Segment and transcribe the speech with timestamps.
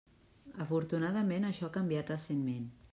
[0.65, 2.71] Afortunadament això ha canviat recentment.